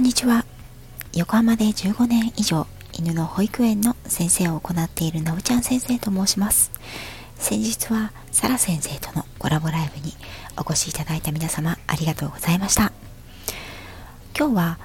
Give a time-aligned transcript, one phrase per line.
[0.00, 0.46] んにちは。
[1.14, 6.72] 横浜で15年以上犬の保育園の先生を行っているなおちゃん先生と申します。
[7.36, 10.14] 先日はサラ先生とのコラボライブに
[10.56, 12.92] お越しいただいた皆様ありがとうございました。
[14.34, 14.78] 今日は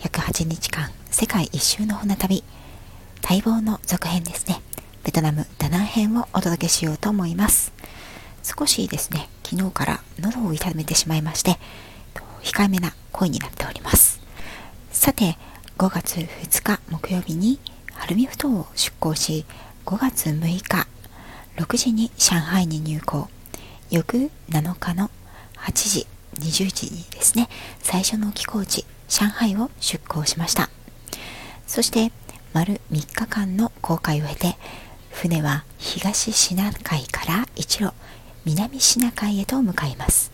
[0.00, 2.44] 108日間世界一周の船旅
[3.22, 4.60] 待望の続編ですね。
[5.04, 7.72] ベトナムダナン編をお届けしようと思います。
[8.42, 11.58] 少しですね昨日から喉を痛めてしまいまして
[12.42, 14.19] 控えめな声になっております。
[14.90, 15.38] さて、
[15.78, 17.60] 5月2日木曜日に
[17.94, 19.46] 晴海ふ頭を出港し、
[19.86, 20.88] 5月6日
[21.56, 23.28] 6時に上海に入港。
[23.90, 25.10] 翌7日の
[25.56, 27.48] 8時20時にですね、
[27.80, 30.68] 最初の寄港地、上海を出港しました。
[31.68, 32.10] そして、
[32.52, 34.58] 丸3日間の航海を経て、
[35.10, 37.92] 船は東シナ海から一路、
[38.44, 40.32] 南シナ海へと向かいます。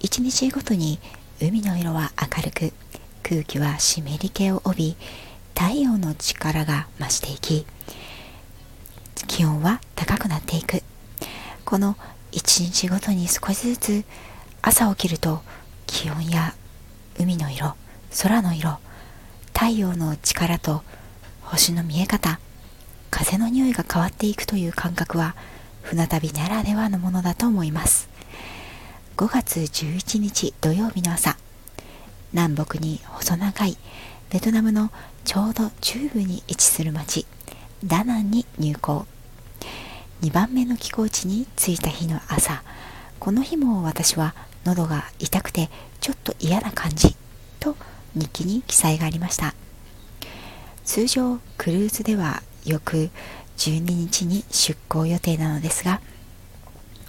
[0.00, 0.98] 1日ごとに
[1.40, 2.72] 海の色は明るく、
[3.30, 4.96] 空気は湿り気を帯び
[5.56, 7.64] 太陽の力が増していき
[9.28, 10.82] 気温は高くなっていく。
[11.64, 11.96] この
[12.32, 14.04] 一日ごとに少しずつ
[14.62, 15.42] 朝起きると
[15.86, 16.54] 気温や
[17.20, 17.76] 海の色
[18.20, 18.80] 空の色
[19.54, 20.82] 太陽の力と
[21.42, 22.40] 星の見え方
[23.12, 25.36] 風の匂いが変わっていくという感覚は
[25.82, 28.08] 船旅ならではのものだと思います。
[29.16, 31.36] 5月11日土曜日の朝
[32.32, 33.76] 南北に細長い
[34.30, 34.90] ベトナムの
[35.24, 37.26] ちょうど中部に位置する町
[37.84, 39.06] ダナンに入港。
[40.22, 42.62] 2番目の寄港地に着いた日の朝
[43.18, 45.70] この日も私は喉が痛くて
[46.00, 47.16] ちょっと嫌な感じ
[47.58, 47.74] と
[48.14, 49.54] 日記に記載がありました。
[50.84, 53.10] 通常クルーズでは翌
[53.56, 56.00] 12日に出港予定なのですが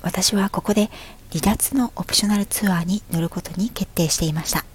[0.02, 0.90] 私はここで
[1.32, 4.66] 離脱のオプショナルツアーに乗ることに決定していました。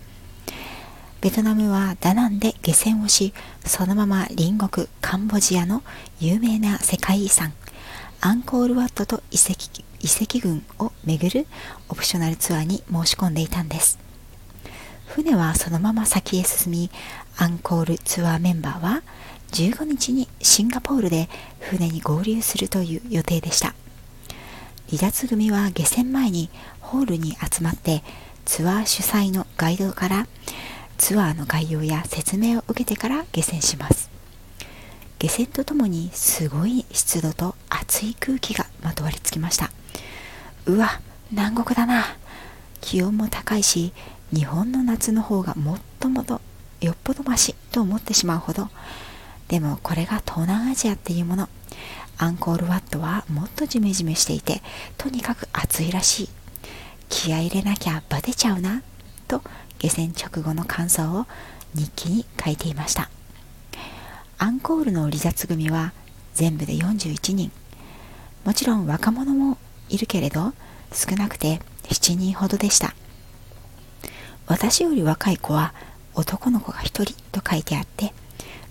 [1.20, 3.32] ベトナムはダナンで下船をし、
[3.64, 5.82] そのまま隣国カンボジアの
[6.20, 7.52] 有名な世界遺産、
[8.20, 11.46] アンコールワットと遺跡遺跡群を巡る
[11.88, 13.98] オプショナルツアーに申し込んでいたんです。
[15.06, 16.90] 船はそのまま先へ進み、
[17.38, 19.02] アンコールツアーメンバーは
[19.52, 21.28] 15日にシンガポールで
[21.60, 23.74] 船に合流するという予定でした。
[24.88, 26.50] 離脱組は下船前に
[26.80, 28.02] ホールに集まって
[28.44, 30.26] ツアー主催のガイドから
[30.98, 34.10] ツアーの概要や説明を受けてから下船します。
[35.18, 39.70] 下船とともにすごい湿度と熱い空気がまとわりつきました。
[40.66, 42.04] うわ南国だな。
[42.80, 43.92] 気温も高いし
[44.32, 46.40] 日本の夏の方がもっともと
[46.80, 48.68] よっぽどマシと思ってしまうほど。
[49.48, 51.48] でもこれが東南アジアっていうもの。
[52.18, 54.62] アンコールワットはもっとジメジメしていて
[54.96, 56.28] とにかく暑いらしい。
[57.08, 58.82] 気合い入れなきゃバテちゃうな。
[59.28, 59.42] と
[59.78, 61.26] 下船直後の感想を
[61.74, 63.10] 日記に書いていました。
[64.38, 65.92] アンコールの離脱組は
[66.34, 67.50] 全部で41人。
[68.44, 70.52] もちろん若者もいるけれど
[70.92, 72.94] 少なくて7人ほどでした。
[74.46, 75.74] 私より若い子は
[76.14, 78.12] 男の子が1人と書いてあって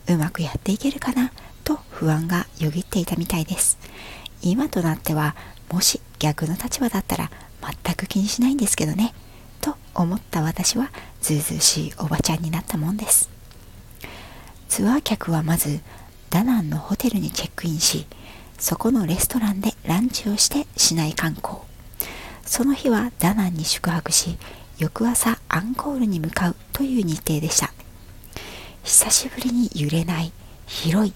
[0.07, 1.31] うまくやっていけるかな
[1.63, 3.77] と不安がよぎっていたみたいです。
[4.41, 5.35] 今となっては
[5.72, 7.31] もし逆の立場だったら
[7.83, 9.13] 全く気にしないんですけどね。
[9.95, 10.91] 思った私は
[11.22, 13.29] ずうずうしいおばちゃんになったもんです。
[14.67, 15.79] ツアー客はまず
[16.29, 18.05] ダナンのホテルにチェックインし
[18.57, 21.57] そこのレストランでランチをして市内観光。
[22.45, 24.38] その日はダナンに宿泊し
[24.78, 27.73] 翌朝アンコールに向かうという日程でした。
[28.84, 30.31] 久しぶりに揺れない
[30.67, 31.13] 広い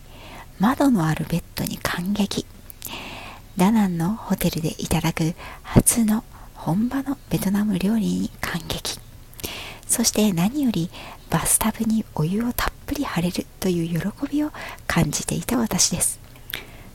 [0.59, 2.45] 窓のあるベッドに感激。
[3.57, 6.23] ダナンのホテルでいただく初の
[6.59, 8.99] 本場のベトナム料理に感激。
[9.87, 10.89] そして何より
[11.29, 14.51] バスタブにお湯をたっぷり張れるという喜びを
[14.85, 16.19] 感じていた私です。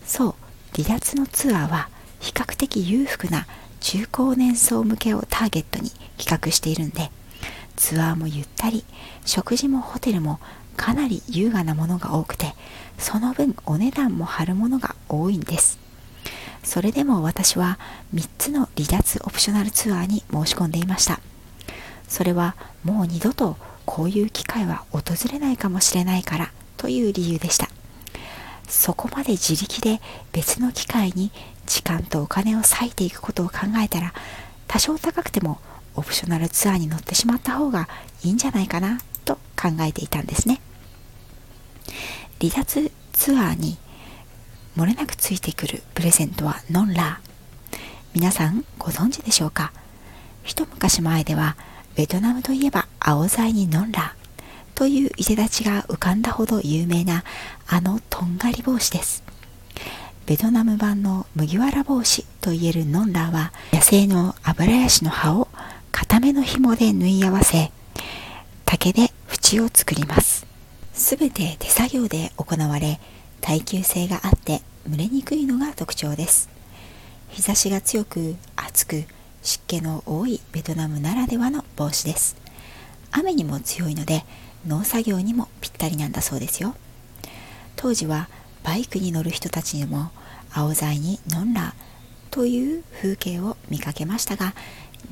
[0.05, 0.35] そう
[0.77, 1.89] 離脱のツアーは
[2.21, 3.47] 比較的裕福な
[3.81, 7.11] 中高年層向けをターゲットに企画しているんで
[7.77, 8.85] ツアーもゆったり
[9.25, 10.41] 食事もホテルも
[10.77, 12.55] かなり優雅なものが多くて
[12.99, 15.84] その分お値段も張るものが多いんです。
[16.65, 17.79] それでも私は
[18.15, 21.21] 3つの離脱オプショナルツアーに申し込んでいました。
[22.09, 23.57] それはもう二度と
[23.87, 27.69] こういう機会は訪れないかもしれないからという理由でした。
[28.67, 30.01] そこまで自力で
[30.33, 31.31] 別の機会に
[31.67, 34.15] 時間とお金を割いていくことを考えたら
[34.67, 35.61] 多少高くても
[35.95, 37.89] オプショナルツアーに乗ってしまった方が
[38.23, 40.61] いいんじゃないかなと考えていたんですね。
[42.41, 43.77] 離脱ツアーに
[44.77, 47.79] 漏れなくついてくるプレゼントはノンラー。
[48.13, 49.73] 皆さんご存知でしょうか？
[50.43, 51.57] 一昔前では
[51.95, 54.25] ベトナムといえば青材にノンラー。
[54.75, 57.23] といういでたちが浮かんだほど有名な
[57.69, 59.23] あのとんがり帽子です。
[60.27, 65.49] ベトナム版の麦わら帽子といえるノンラーは野生のアブラヤシの葉を
[65.93, 67.71] 固めの紐で縫い合わせ
[68.65, 70.47] 竹で縁を作ります。
[70.95, 72.99] すべて手作業で行われ
[73.45, 76.49] 耐久性があって蒸れにくいのが特徴です。
[77.29, 79.05] 日差しが強く暑く
[79.43, 82.37] 湿気の多いベトナムならではの帽子です。
[83.13, 84.25] 雨にも強いので
[84.67, 86.75] 農作業にもぴったりなんだそうですよ。
[87.77, 88.31] 当時は
[88.63, 90.11] バイクに乗る人たちにも
[90.51, 91.75] 青材にノンラ
[92.31, 94.55] という風景を見かけましたが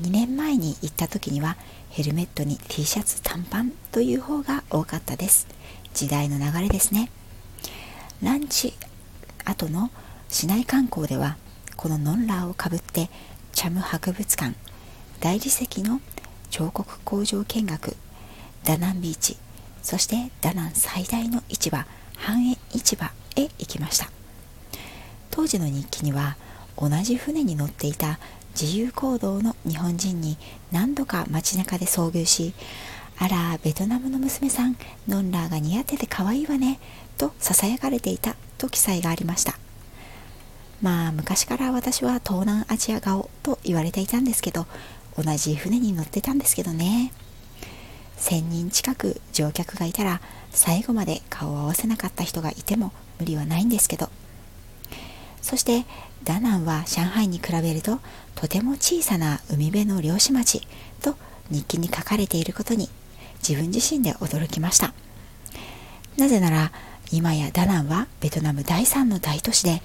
[0.01, 1.55] 2年前に行った時には
[1.91, 5.45] ヘルメットに T シャツ短パンという方が多かったです。
[5.93, 7.11] 時代の流れですね。
[8.23, 8.73] ランチ
[9.43, 9.91] 後の
[10.29, 11.35] 市内観光では
[11.75, 13.09] このノンラーをかぶって
[13.51, 14.55] チャム博物館
[15.19, 15.99] 大理石の
[16.49, 17.97] 彫刻工場見学
[18.63, 19.35] ダナンビーチ
[19.81, 21.85] そしてダナン最大の市場
[22.15, 24.09] 繁栄市場へ行きました。
[25.29, 26.37] 当時の日記には
[26.77, 28.19] 同じ船に乗っていた
[28.59, 30.37] 自由行動の日本人に
[30.71, 32.53] 何度か街中で遭遇し
[33.23, 34.75] あらベトナムの娘さん
[35.07, 36.77] ノンラーが似合ってて可愛いわね
[37.17, 39.57] と囁かれていたと記載がありました。
[40.81, 44.67] まあ昔から私は東南アジア顔と言われていたんですけど
[45.17, 47.13] 同じ船に乗ってたんですけどね。
[48.17, 50.19] 1000人近く乗客がいたら
[50.51, 54.09] 最後まで顔を合わせなかった人がいても無理はないんですけど。
[55.41, 55.85] そして
[56.25, 57.99] ダナンは上海に比べると
[58.35, 60.67] とても小さな海辺の漁師町
[61.01, 61.15] と
[61.49, 62.89] 日記に書かれていることに
[63.47, 64.93] 自分自身で驚きました。
[66.17, 66.71] なぜなら
[67.11, 69.81] 今やダナンはベトナム第3の大都市で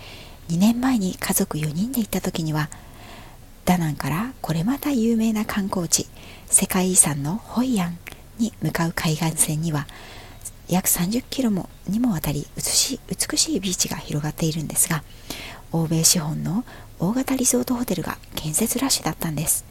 [0.49, 2.71] 2年前に家族4人で行った時には
[3.65, 6.07] ダナンからこれまた有名な観光地
[6.47, 7.99] 世界遺産のホイアン
[8.39, 9.87] に向かう海岸線には
[10.69, 15.03] 約30キロもにもわたり美しい美しいビーチが広がっているんですが
[15.73, 16.65] 欧米資本の
[16.99, 19.65] 大型リゾートホテルが建設ラッシュだったんです。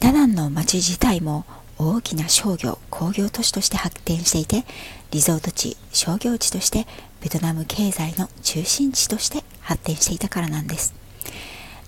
[0.00, 1.44] ダナンの町自体も
[1.78, 4.64] 大きな商業工業都市として発展していて
[5.12, 6.86] リゾート地商業地として
[7.20, 10.94] ベトナム経済の中心地として発展していたからなんです。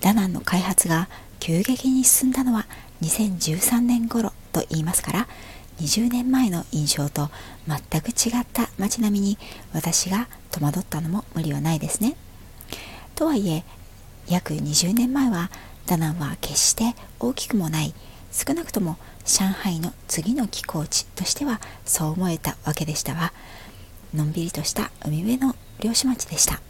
[0.00, 1.08] ダナンの開発が
[1.40, 2.66] 急激に進んだのは
[3.02, 5.28] 2013年頃と言いますから
[5.80, 7.30] 20年前の印象と
[7.66, 9.38] 全く違った街並みに
[9.72, 12.16] 私が戸惑ったのも無理はないですね。
[13.14, 13.64] とはいえ
[14.28, 15.50] 約20年前は
[15.86, 17.94] ダナンは決して大きくもない
[18.30, 23.32] 少なくとも上海の次の寄港地としてはそう思えたわけでしたが
[24.14, 26.60] のんびりとした海辺の漁師町でした。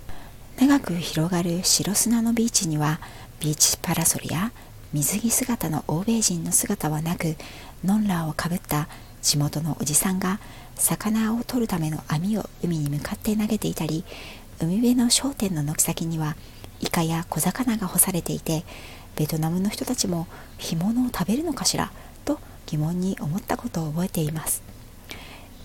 [0.58, 3.00] 長く広がる白砂のビーチには
[3.40, 4.52] ビーチパラソルや
[4.92, 7.36] 水着姿の欧米人の姿はなく
[7.82, 8.86] ノンラーをかぶった
[9.22, 10.38] 地元のおじさんが
[10.74, 14.04] 魚を取るための網を海に向かって投げていたり
[14.60, 16.36] 海辺の商店の軒先には
[16.80, 18.64] イカや小魚が干されていて
[19.16, 20.26] ベトナムの人たちも
[20.58, 21.90] 干物を食べるのかしら？
[22.70, 24.62] 疑問に思ったことを覚えています。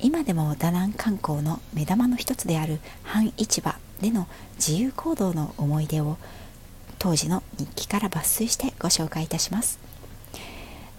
[0.02, 6.18] 今でもダナン観光の目玉の一つである半市場での自由行動の思い出を
[7.00, 9.80] 当時の日記から抜粋してご紹介いたします。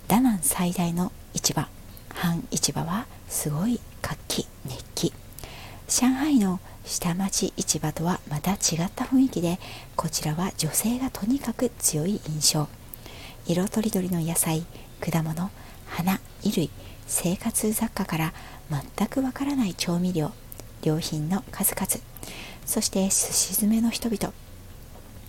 [0.09, 1.69] ダナン最大の市場
[2.15, 5.13] 半市場はすごい活気熱気。
[5.89, 8.59] 上海の下町市場とはまた違っ
[8.95, 9.59] た雰囲気で
[9.97, 12.69] こちらは女性がとにかく強い印象。
[13.47, 14.65] 色とりどりの野菜
[15.01, 15.51] 果物
[15.97, 16.71] 花衣類
[17.07, 18.35] 生活雑貨から
[18.71, 20.31] 全くわからない調味料
[20.83, 21.87] 良品の数々。
[22.67, 24.35] そしてすし詰めの人々。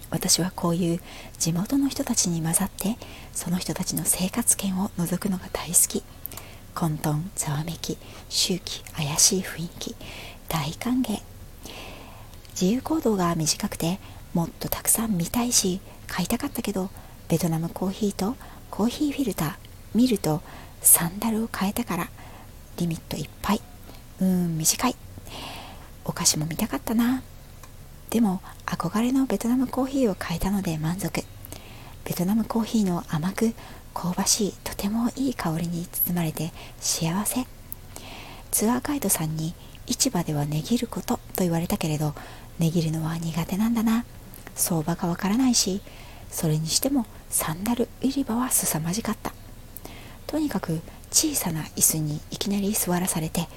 [0.09, 0.99] 私はこういう
[1.39, 2.97] 地元の人たちに混ざって
[3.31, 6.03] その人たちの生活圏を覗くのが大好き。
[6.75, 7.97] 混沌ざわめき
[8.27, 9.95] 周期怪しい雰囲気
[10.49, 11.21] 大歓迎。
[12.51, 13.99] 自由行動が短くて
[14.33, 16.89] もっとたくさん見たいし買いたかったけど
[17.29, 18.35] ベトナムコーヒーと
[18.69, 19.66] コーヒーフィルター
[19.97, 20.41] 見ると
[20.79, 22.07] サンダルを変えたから
[22.77, 23.61] リミットいっぱい。
[24.21, 24.95] うーん短い。
[26.05, 27.23] お菓子も見たかったな。
[28.11, 31.23] でも憧れのベトナムコーヒーを買えたので満足。
[32.05, 33.55] ベトナムコーヒーの甘く
[33.95, 37.47] 香ばしいとてもいい香りに包まれて幸せ。
[38.51, 39.55] ツアーガイドさんに
[39.87, 42.13] 市場では値切ることと言われたけれど
[42.59, 44.05] 値切るのは苦手なんだな。
[44.53, 45.81] 相場がわからないし
[46.29, 49.33] それにしてもサンダル売り場は凄まじかった。
[50.27, 53.47] とにかく小さな椅子にいきなり座らされて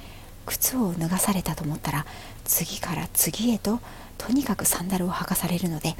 [0.45, 2.05] 靴を脱がされたと思ったら
[2.45, 3.79] 次から次へと
[4.17, 5.95] とにかくサンダルを履かされるので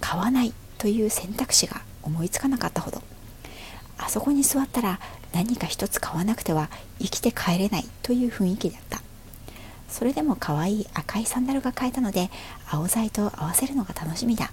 [0.00, 3.02] 買わないという選択肢が思いつかなかったほど。
[3.96, 4.98] あそこに座ったら
[5.32, 9.00] 何か一つ買わなくては生きて帰れないという雰囲気だった。
[9.88, 12.30] それでも可愛い赤いサンダルが買えたので
[12.68, 14.50] 青材と合わせるのが楽しみだ。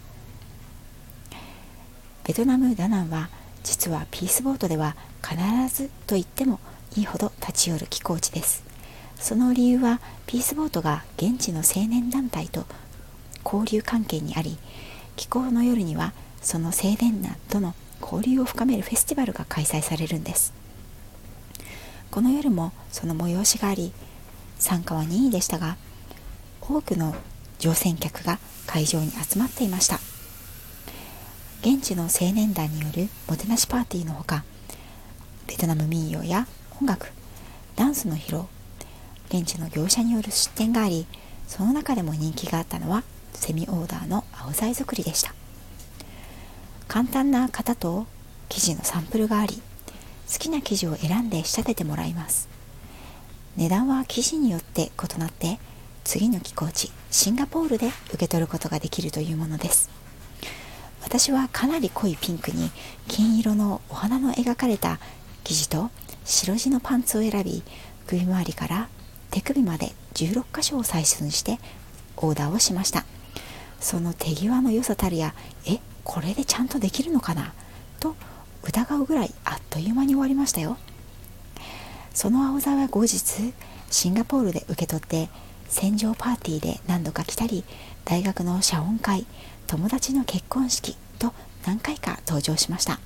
[2.24, 3.30] ベトナム・ダナンは
[3.64, 5.38] 実はピースボートでは必
[5.76, 6.60] ずと言っても
[6.96, 8.64] いいほど立ち寄る寄港地です。
[9.18, 12.66] その理由はピースボートが現地の青年団体と
[13.46, 14.58] 交流関係にあり
[15.16, 20.54] 気候の夜にはその青年団との交流を深めるフェスティバルが開催されるんです。
[22.10, 23.94] この夜もその催しがあり
[24.58, 25.78] 参加は任意でしたが
[26.60, 27.16] 多くの
[27.60, 30.00] 乗船客が会場に集まっていました。
[31.62, 34.44] 現地の青年団によるもてなしパーティーのほか
[35.48, 36.48] ベトナム民謡や
[36.80, 37.08] 音楽
[37.76, 38.42] ダンスの披露
[39.30, 41.08] 現地の業者による出店があり
[41.48, 45.34] その中でも人気があったのはセミオーダーの青材作りでした。
[46.88, 48.06] 簡単な型と
[48.50, 49.62] 生地のサンプルがあり
[50.32, 52.50] 好きな生地を選んで仕立ててもらいます。
[53.56, 55.60] 値段は生地によって異なって
[56.04, 59.90] 次の寄港地シンガポールで受け取ることができるというものです。
[61.02, 62.72] 私はかなり濃いピンクに
[63.08, 65.00] 金色のお花の描かれた
[65.52, 65.90] 生地と
[66.26, 67.64] 白地のパンツを選び
[68.08, 68.90] 首周りから
[69.30, 71.60] 手首まで16箇所を採寸して
[72.18, 73.06] オーダーをしました。
[73.80, 75.34] その手際の良さたるや
[75.66, 77.54] えこれでちゃんとできるのかな？
[78.00, 78.16] と
[78.64, 80.78] 疑うぐらいあっという間に終わりましたよ。
[82.14, 83.54] その青ざは後日
[83.90, 85.30] シンガポールで受け取って
[85.68, 87.64] 戦場パーティーで何度か来たり
[88.06, 89.26] 大学の謝恩会
[89.68, 91.34] 友達の結婚式と
[91.66, 93.00] 何回か登場しました。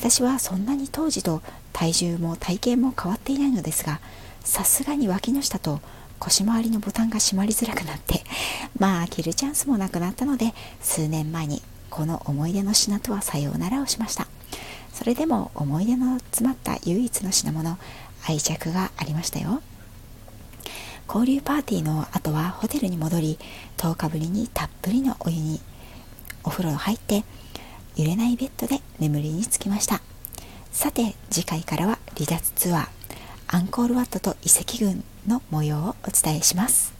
[0.00, 1.42] 私はそんなに当時と
[1.74, 4.00] 体重も体型も変わっていないのですが
[4.42, 5.80] さすがに脇の下と
[6.18, 8.24] 腰回りのボタンが閉まりづらくなって
[8.80, 14.26] まあ着るチャンスもなくなったので数年前にこの思い出の品とはさようならをしました。
[14.94, 17.78] それでも思い出の詰まった唯一の品物
[18.26, 19.62] 愛着がありましたよ。
[21.08, 23.38] 交流パーティーの後はホテルに戻り
[23.76, 25.60] 10日ぶりにたっぷりのお湯に
[26.44, 27.24] お風呂入って
[27.96, 30.00] 揺れないベッドで眠りにつきました。
[30.72, 32.88] さて次回からは離脱ツアー
[33.48, 36.99] アンコールワットと遺跡群の模様をお伝えします。